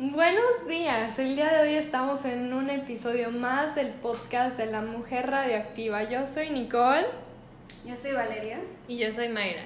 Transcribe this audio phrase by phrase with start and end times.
[0.00, 4.80] Buenos días, el día de hoy estamos en un episodio más del podcast de la
[4.80, 6.04] mujer radioactiva.
[6.04, 7.04] Yo soy Nicole.
[7.84, 8.60] Yo soy Valeria.
[8.86, 9.64] Y yo soy Mayra.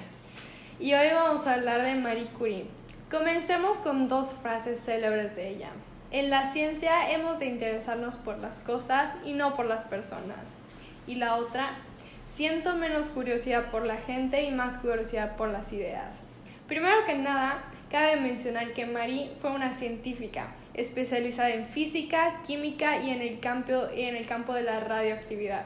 [0.79, 2.65] Y hoy vamos a hablar de Marie Curie.
[3.11, 5.69] Comencemos con dos frases célebres de ella.
[6.09, 10.57] En la ciencia hemos de interesarnos por las cosas y no por las personas.
[11.05, 11.77] Y la otra,
[12.25, 16.23] siento menos curiosidad por la gente y más curiosidad por las ideas.
[16.67, 23.09] Primero que nada, cabe mencionar que Marie fue una científica especializada en física, química y
[23.09, 25.65] en el campo, en el campo de la radioactividad.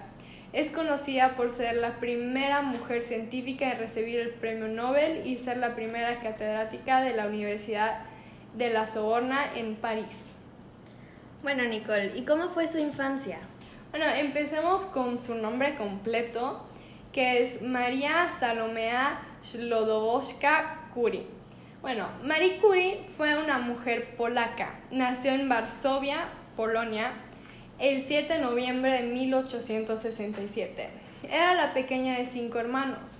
[0.53, 5.57] Es conocida por ser la primera mujer científica en recibir el premio Nobel y ser
[5.57, 7.99] la primera catedrática de la Universidad
[8.55, 10.23] de la Sorbona en París.
[11.43, 13.37] Bueno, Nicole, ¿y cómo fue su infancia?
[13.91, 16.65] Bueno, empecemos con su nombre completo,
[17.17, 21.25] que es María Salomea Shlodowska Curie.
[21.81, 24.75] Bueno, Marie Curie fue una mujer polaca.
[24.91, 27.13] Nació en Varsovia, Polonia,
[27.79, 30.89] el 7 de noviembre de 1867.
[31.23, 33.17] Era la pequeña de cinco hermanos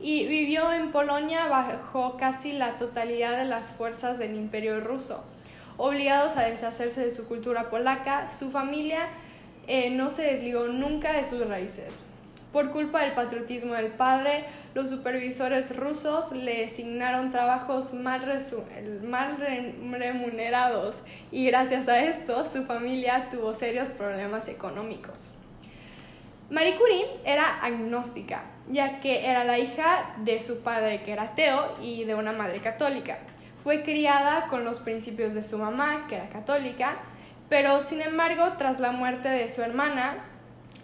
[0.00, 5.22] y vivió en Polonia bajo casi la totalidad de las fuerzas del imperio ruso.
[5.76, 9.08] Obligados a deshacerse de su cultura polaca, su familia
[9.66, 12.00] eh, no se desligó nunca de sus raíces.
[12.54, 18.22] Por culpa del patriotismo del padre, los supervisores rusos le asignaron trabajos mal,
[19.90, 20.94] remunerados
[21.32, 25.28] y gracias a esto su familia tuvo serios problemas económicos.
[26.48, 31.76] Marie Curie era agnóstica, ya que era la hija de su padre que era ateo
[31.82, 33.18] y de una madre católica.
[33.64, 36.98] Fue criada con los principios de su mamá, que era católica,
[37.48, 40.22] pero sin embargo, tras la muerte de su hermana,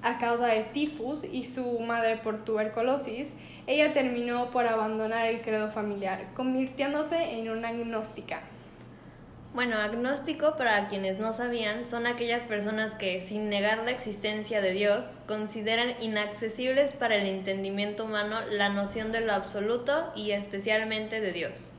[0.03, 3.33] a causa de tifus y su madre por tuberculosis,
[3.67, 8.41] ella terminó por abandonar el credo familiar, convirtiéndose en una agnóstica.
[9.53, 14.71] Bueno, agnóstico, para quienes no sabían, son aquellas personas que, sin negar la existencia de
[14.71, 21.33] Dios, consideran inaccesibles para el entendimiento humano la noción de lo absoluto y especialmente de
[21.33, 21.73] Dios.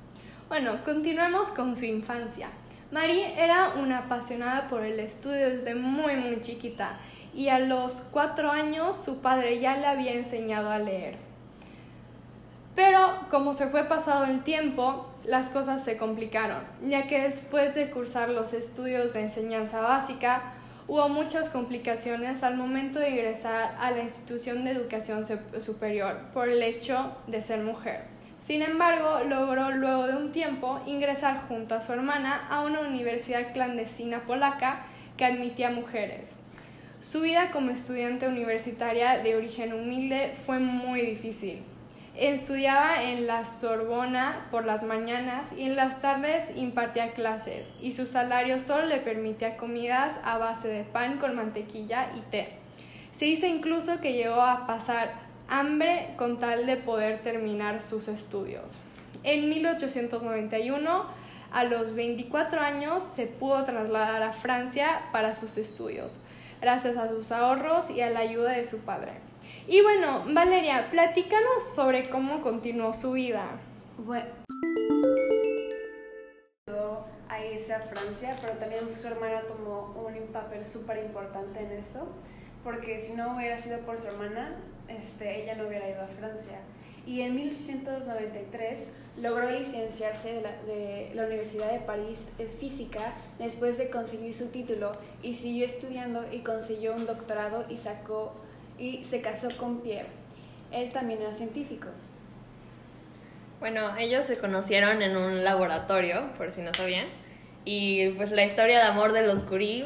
[0.49, 2.49] Bueno, continuemos con su infancia.
[2.91, 6.97] Marie era una apasionada por el estudio desde muy muy chiquita
[7.33, 11.17] y a los cuatro años su padre ya le había enseñado a leer.
[12.75, 12.99] Pero
[13.29, 18.29] como se fue pasado el tiempo, las cosas se complicaron, ya que después de cursar
[18.29, 20.53] los estudios de enseñanza básica,
[20.87, 25.25] hubo muchas complicaciones al momento de ingresar a la institución de educación
[25.59, 28.05] superior por el hecho de ser mujer.
[28.41, 33.53] Sin embargo, logró luego de un tiempo ingresar junto a su hermana a una universidad
[33.53, 36.35] clandestina polaca que admitía mujeres.
[37.01, 41.63] Su vida como estudiante universitaria de origen humilde fue muy difícil.
[42.15, 48.05] Estudiaba en la Sorbona por las mañanas y en las tardes impartía clases y su
[48.05, 52.49] salario solo le permitía comidas a base de pan con mantequilla y té.
[53.17, 55.13] Se dice incluso que llegó a pasar
[55.49, 58.77] hambre con tal de poder terminar sus estudios.
[59.23, 61.05] En 1891,
[61.51, 66.19] a los 24 años, se pudo trasladar a Francia para sus estudios
[66.61, 69.13] gracias a sus ahorros y a la ayuda de su padre.
[69.67, 73.45] Y bueno, Valeria, platícanos sobre cómo continuó su vida.
[73.97, 74.25] Bueno,
[77.27, 82.07] a irse a Francia, pero también su hermana tomó un papel súper importante en esto,
[82.63, 84.55] porque si no hubiera sido por su hermana,
[84.87, 86.59] este, ella no hubiera ido a Francia
[87.05, 93.77] y en 1893 logró licenciarse de la, de la, Universidad de París en física después
[93.77, 94.91] de conseguir su título
[95.21, 98.33] y siguió estudiando y consiguió un doctorado y sacó
[98.77, 100.09] y se casó con Pierre.
[100.71, 101.87] Él también era científico.
[103.59, 107.05] Bueno, ellos se conocieron en un laboratorio, por si no sabían,
[107.63, 109.85] y pues la historia de amor de los Curie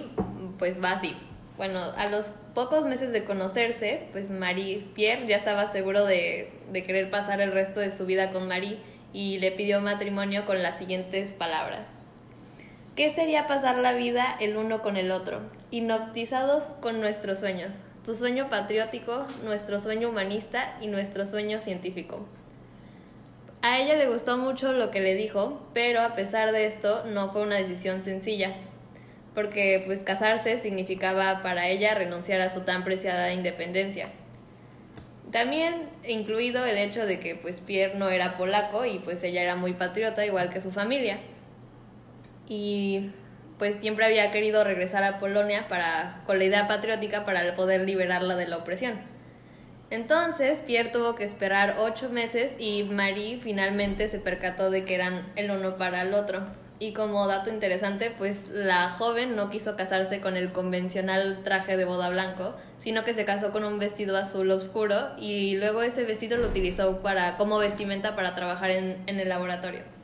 [0.58, 1.14] pues va así.
[1.58, 6.84] Bueno, a los pocos meses de conocerse, pues Marie Pierre ya estaba seguro de, de
[6.84, 8.80] querer pasar el resto de su vida con Marie
[9.14, 11.88] y le pidió matrimonio con las siguientes palabras.
[12.98, 15.42] ¿Qué sería pasar la vida el uno con el otro,
[15.72, 17.84] hipnotizados con nuestros sueños?
[18.06, 22.28] Tu sueño patriótico, nuestro sueño humanista y nuestro sueño científico.
[23.62, 27.32] A ella le gustó mucho lo que le dijo, pero a pesar de esto no
[27.32, 28.54] fue una decisión sencilla,
[29.36, 34.06] porque pues casarse significaba para ella renunciar a su tan preciada independencia.
[35.32, 39.58] También incluido el hecho de que pues Pierre no era polaco y pues ella era
[39.58, 41.20] muy patriota igual que su familia.
[42.48, 43.12] Y
[43.60, 48.38] pues siempre había querido regresar a Polonia para con la idea patriótica para poder liberarla
[48.38, 49.02] de la opresión.
[49.90, 55.32] Entonces Pierre tuvo que esperar ocho meses y Marie finalmente se percató de que eran
[55.36, 56.46] el uno para el otro
[56.78, 61.86] Y como dato interesante, pues la joven no quiso casarse con el convencional traje de
[61.86, 66.38] boda blanco, sino que se casó con un vestido azul oscuro y luego ese vestido
[66.38, 69.96] lo utilizó para, como vestimenta para trabajar en, en el laboratorio.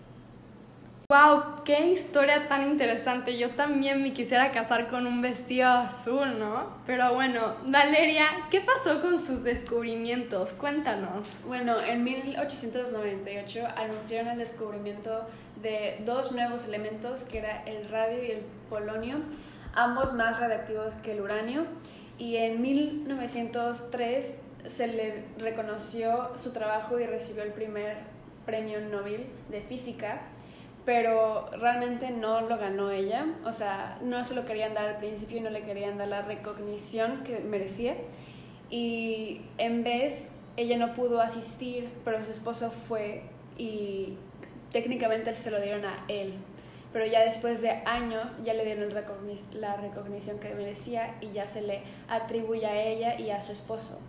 [1.12, 1.66] ¡Wow!
[1.66, 3.38] ¡Qué historia tan interesante!
[3.38, 6.68] Yo también me quisiera casar con un vestido azul, ¿no?
[6.86, 10.54] Pero bueno, Valeria, ¿qué pasó con sus descubrimientos?
[10.54, 11.28] Cuéntanos.
[11.46, 15.28] Bueno, en 1898 anunciaron el descubrimiento
[15.62, 19.18] de dos nuevos elementos, que era el radio y el polonio,
[19.74, 21.66] ambos más radiactivos que el uranio.
[22.18, 27.98] Y en 1903 se le reconoció su trabajo y recibió el primer
[28.46, 30.22] premio Nobel de física
[30.86, 35.38] pero realmente no lo ganó ella, o sea, no se lo querían dar al principio
[35.38, 37.96] y no le querían dar la recognición que merecía.
[38.70, 43.24] Y en vez, ella no pudo asistir, pero su esposo fue
[43.58, 44.18] y
[44.72, 46.34] técnicamente se lo dieron a él.
[46.94, 48.94] Pero ya después de años ya le dieron
[49.54, 54.00] la recognición que merecía y ya se le atribuye a ella y a su esposo.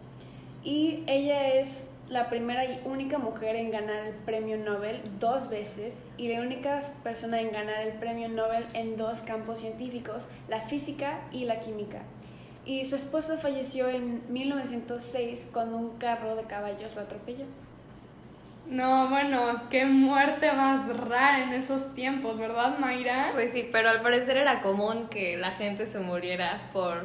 [0.65, 5.97] Y ella es la primera y única mujer en ganar el premio Nobel dos veces
[6.17, 11.21] y la única persona en ganar el premio Nobel en dos campos científicos, la física
[11.31, 12.03] y la química.
[12.65, 17.47] Y su esposo falleció en 1906 cuando un carro de caballos lo atropelló.
[18.67, 23.31] No, bueno, qué muerte más rara en esos tiempos, ¿verdad, Mayra?
[23.35, 27.05] Pues sí, pero al parecer era común que la gente se muriera por,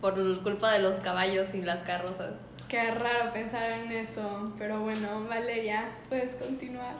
[0.00, 2.32] por culpa de los caballos y las carrozas.
[2.68, 6.94] Qué raro pensar en eso, pero bueno, Valeria, puedes continuar.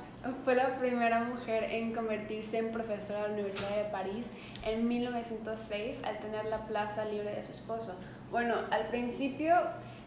[0.45, 4.27] Fue la primera mujer en convertirse en profesora de la Universidad de París
[4.67, 7.99] en 1906 al tener la plaza libre de su esposo.
[8.31, 9.55] Bueno, al principio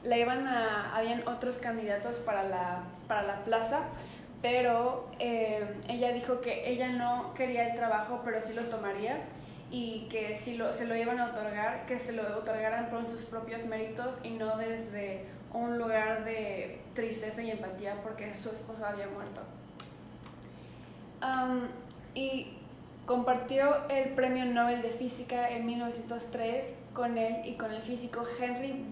[0.06, 3.82] la iban a, habían otros candidatos para la, para la plaza,
[4.42, 9.18] pero eh, ella dijo que ella no quería el trabajo, pero sí lo tomaría
[9.72, 13.24] y que si lo, se lo iban a otorgar, que se lo otorgaran por sus
[13.24, 19.08] propios méritos y no desde un lugar de tristeza y empatía porque su esposo había
[19.08, 19.42] muerto.
[22.14, 22.58] y
[23.06, 28.86] compartió el Premio Nobel de Física en 1903 con él y con el físico Henry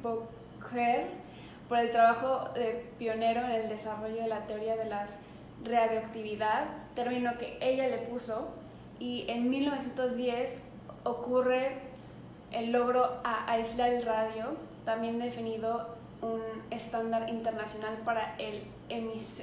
[1.69, 5.07] Por el trabajo de pionero en el desarrollo de la teoría de la
[5.63, 6.65] radioactividad,
[6.95, 8.50] término que ella le puso,
[9.00, 10.62] y en 1910
[11.04, 11.77] ocurre
[12.51, 14.56] el logro a aislar el radio,
[14.86, 15.88] también definido
[16.21, 18.63] un estándar internacional para el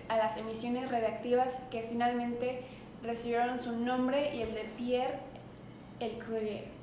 [0.08, 2.62] a las emisiones radiactivas que finalmente
[3.02, 5.19] recibieron su nombre y el de Pierre
[5.99, 6.79] el Curie.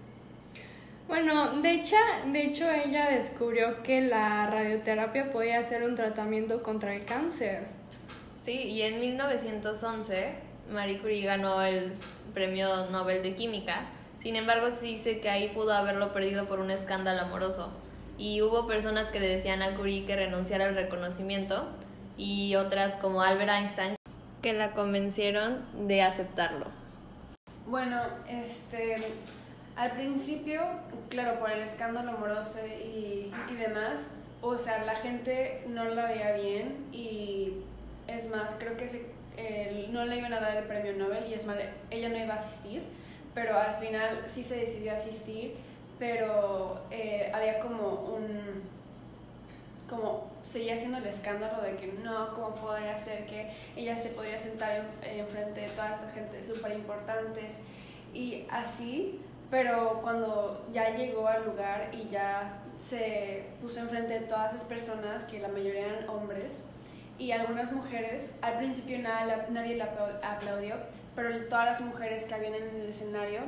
[1.07, 1.95] Bueno, de hecho,
[2.25, 7.63] de hecho ella descubrió que la radioterapia podía ser un tratamiento contra el cáncer.
[8.43, 11.93] Sí, y en 1911 Marie Curie ganó el
[12.33, 13.87] premio Nobel de Química.
[14.21, 17.71] Sin embargo, se dice que ahí pudo haberlo perdido por un escándalo amoroso
[18.17, 21.69] y hubo personas que le decían a Curie que renunciara al reconocimiento
[22.17, 23.95] y otras como Albert Einstein
[24.41, 26.65] que la convencieron de aceptarlo.
[27.67, 28.97] Bueno, este,
[29.77, 30.61] al principio,
[31.09, 36.33] claro, por el escándalo amoroso y, y demás, o sea, la gente no la veía
[36.33, 37.53] bien y
[38.07, 39.05] es más, creo que se,
[39.91, 41.57] no le iban a dar el premio Nobel y es más,
[41.91, 42.81] ella no iba a asistir,
[43.33, 45.55] pero al final sí se decidió asistir
[45.99, 48.63] pero eh, había como un,
[49.89, 54.39] como seguía siendo el escándalo de que no, cómo podría ser que ella se podía
[54.39, 57.59] sentar enfrente de toda esta gente súper importantes
[58.13, 64.53] y así, pero cuando ya llegó al lugar y ya se puso enfrente de todas
[64.53, 66.63] esas personas, que la mayoría eran hombres,
[67.17, 69.89] y algunas mujeres, al principio nada, nadie la
[70.23, 70.75] aplaudió,
[71.15, 73.41] pero todas las mujeres que habían en el escenario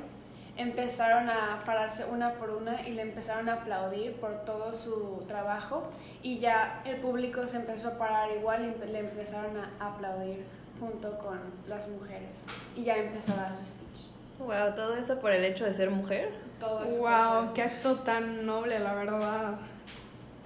[0.58, 5.90] empezaron a pararse una por una y le empezaron a aplaudir por todo su trabajo
[6.22, 10.44] y ya el público se empezó a parar igual y le empezaron a aplaudir
[10.80, 12.44] junto con las mujeres
[12.76, 14.09] y ya empezó a dar su speech.
[14.40, 16.32] Wow, todo eso por el hecho de ser mujer.
[16.60, 16.98] Todo eso.
[16.98, 19.58] Wow, qué acto tan noble, la verdad.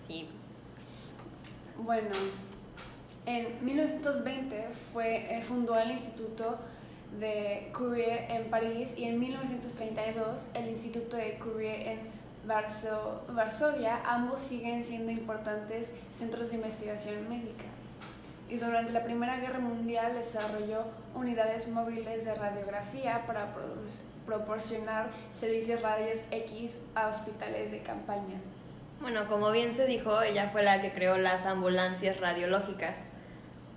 [0.08, 0.30] Sí.
[1.78, 2.10] Bueno,
[3.26, 6.58] en 1920 fue, eh, fundó el Instituto
[7.20, 12.00] de Curie en París y en 1932 el Instituto de Curie en
[12.46, 17.73] Varsovia, ambos siguen siendo importantes centros de investigación médica.
[18.54, 20.84] Y durante la Primera Guerra Mundial desarrolló
[21.16, 23.48] unidades móviles de radiografía para
[24.28, 25.08] proporcionar
[25.40, 28.40] servicios radios X a hospitales de campaña.
[29.02, 33.00] Bueno, como bien se dijo, ella fue la que creó las ambulancias radiológicas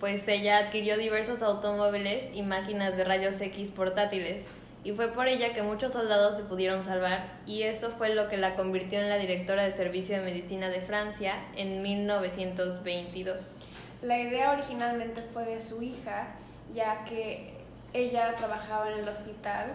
[0.01, 4.45] pues ella adquirió diversos automóviles y máquinas de rayos X portátiles
[4.85, 8.37] y fue por ella que muchos soldados se pudieron salvar y eso fue lo que
[8.37, 13.61] la convirtió en la directora de Servicio de Medicina de Francia en 1922.
[14.03, 16.29] La idea originalmente fue de su hija,
[16.75, 17.55] ya que
[17.93, 19.75] ella trabajaba en el hospital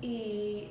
[0.00, 0.68] y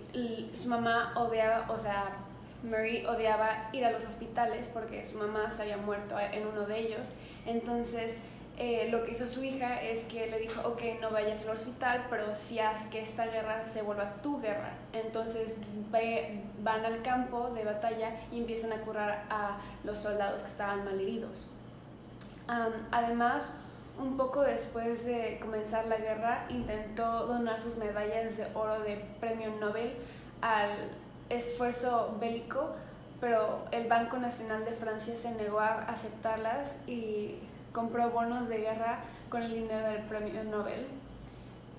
[0.55, 2.17] su mamá odiaba, o sea,
[2.63, 6.79] Mary odiaba ir a los hospitales porque su mamá se había muerto en uno de
[6.79, 7.09] ellos.
[7.45, 8.19] Entonces,
[8.57, 12.05] eh, lo que hizo su hija es que le dijo, ok, no vayas al hospital,
[12.09, 14.73] pero si haz que esta guerra se vuelva tu guerra.
[14.93, 15.57] Entonces
[16.61, 21.49] van al campo de batalla y empiezan a curar a los soldados que estaban malheridos.
[22.47, 23.55] Además,
[23.99, 29.51] un poco después de comenzar la guerra, intentó donar sus medallas de oro de premio
[29.59, 29.93] Nobel
[30.41, 30.91] al
[31.29, 32.75] esfuerzo bélico,
[33.19, 37.39] pero el Banco Nacional de Francia se negó a aceptarlas y
[37.71, 40.87] compró bonos de guerra con el dinero del premio Nobel.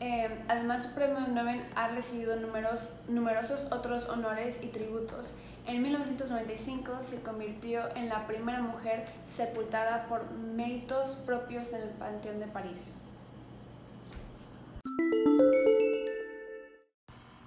[0.00, 5.35] Eh, además, su premio Nobel ha recibido numerosos otros honores y tributos.
[5.66, 12.40] En 1995 se convirtió en la primera mujer sepultada por méritos propios en el Panteón
[12.40, 12.95] de París.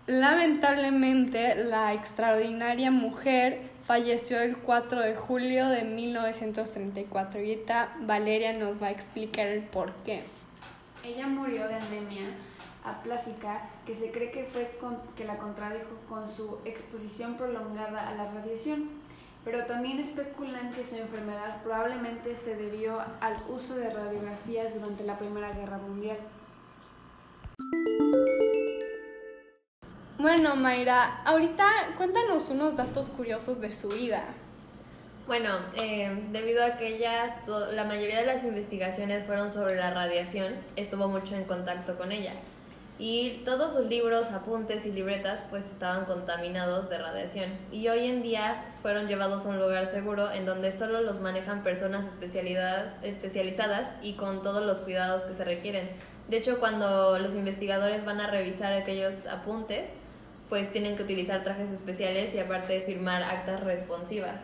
[0.07, 7.59] Lamentablemente, la extraordinaria mujer falleció el 4 de julio de 1934 y
[8.01, 10.23] Valeria nos va a explicar el por qué.
[11.03, 12.27] Ella murió de anemia
[12.85, 14.69] aplásica que se cree que fue
[15.15, 18.89] que la contradijo con su exposición prolongada a la radiación,
[19.43, 25.17] pero también especulan que su enfermedad probablemente se debió al uso de radiografías durante la
[25.17, 26.17] Primera Guerra Mundial.
[30.17, 34.23] Bueno, Mayra, ahorita cuéntanos unos datos curiosos de su vida.
[35.27, 37.41] Bueno, eh, debido a que ella,
[37.73, 42.33] la mayoría de las investigaciones fueron sobre la radiación, estuvo mucho en contacto con ella.
[42.97, 47.51] Y todos sus libros, apuntes y libretas pues estaban contaminados de radiación.
[47.71, 51.61] Y hoy en día fueron llevados a un lugar seguro en donde solo los manejan
[51.61, 52.05] personas
[53.01, 55.89] especializadas y con todos los cuidados que se requieren.
[56.29, 59.89] De hecho, cuando los investigadores van a revisar aquellos apuntes,
[60.47, 64.41] pues tienen que utilizar trajes especiales y aparte firmar actas responsivas.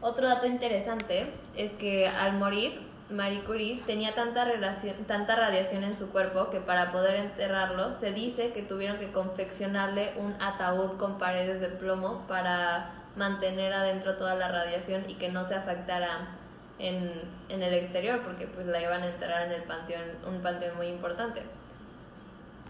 [0.00, 2.80] Otro dato interesante es que al morir,
[3.10, 8.62] Marie Curie tenía tanta, radiación en su cuerpo que para poder enterrarlo se dice que
[8.62, 15.08] tuvieron que confeccionarle un ataúd con paredes de plomo para mantener adentro toda la radiación
[15.08, 16.36] y que no se afectara
[16.78, 17.10] en,
[17.48, 20.88] en el exterior porque pues la iban a enterrar en el panteón, un panteón muy
[20.88, 21.42] importante.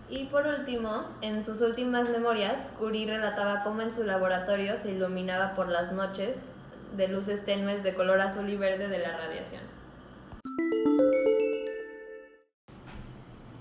[0.08, 5.56] Y por último, en sus últimas memorias, Curie relataba cómo en su laboratorio se iluminaba
[5.56, 6.38] por las noches
[6.96, 9.67] de luces tenues de color azul y verde de la radiación.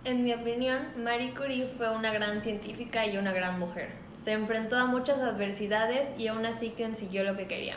[0.08, 3.90] En mi opinión, Marie Curie fue una gran científica y una gran mujer.
[4.14, 7.76] Se enfrentó a muchas adversidades y aún así consiguió lo que quería.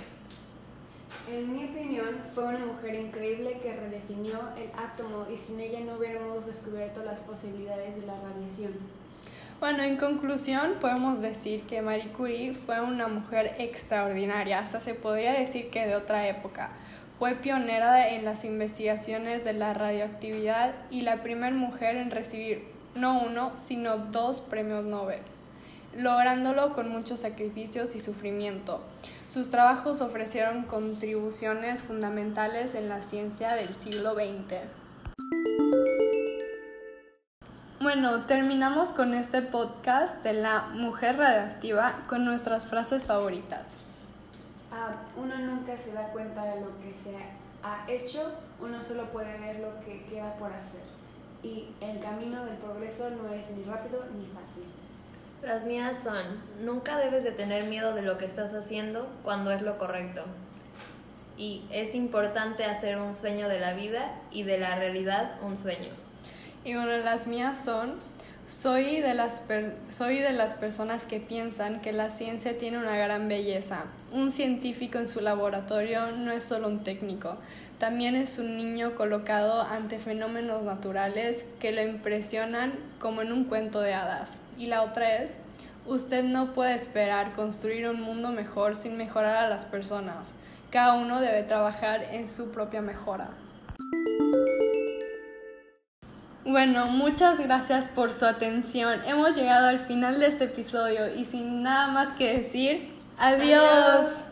[1.28, 5.94] En mi opinión, fue una mujer increíble que redefinió el átomo y sin ella no
[5.94, 8.74] hubiéramos descubierto las posibilidades de la radiación.
[9.58, 15.32] Bueno, en conclusión, podemos decir que Marie Curie fue una mujer extraordinaria, hasta se podría
[15.32, 16.70] decir que de otra época.
[17.20, 23.20] Fue pionera en las investigaciones de la radioactividad y la primera mujer en recibir no
[23.20, 25.20] uno, sino dos premios Nobel,
[25.94, 28.82] lográndolo con muchos sacrificios y sufrimiento.
[29.28, 34.56] Sus trabajos ofrecieron contribuciones fundamentales en la ciencia del siglo XX.
[37.82, 43.79] Bueno, terminamos con este podcast de la mujer radioactiva con nuestras frases favoritas.
[45.16, 47.14] Uno nunca se da cuenta de lo que se
[47.62, 50.80] ha hecho, uno solo puede ver lo que queda por hacer.
[51.42, 54.64] Y el camino del progreso no es ni rápido ni fácil.
[55.42, 56.22] Las mías son,
[56.64, 60.24] nunca debes de tener miedo de lo que estás haciendo cuando es lo correcto.
[61.38, 65.88] Y es importante hacer un sueño de la vida y de la realidad un sueño.
[66.64, 67.94] Y bueno, las mías son,
[68.50, 69.42] soy de, las
[69.90, 73.84] soy de las personas que piensan que la ciencia tiene una gran belleza.
[74.12, 77.36] Un científico en su laboratorio no es solo un técnico,
[77.78, 83.80] también es un niño colocado ante fenómenos naturales que lo impresionan como en un cuento
[83.80, 84.38] de hadas.
[84.58, 85.30] Y la otra es,
[85.86, 90.28] usted no puede esperar construir un mundo mejor sin mejorar a las personas.
[90.70, 93.28] Cada uno debe trabajar en su propia mejora.
[96.50, 99.00] Bueno, muchas gracias por su atención.
[99.06, 104.22] Hemos llegado al final de este episodio y sin nada más que decir, adiós.